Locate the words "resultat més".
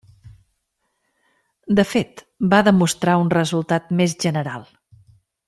3.37-4.19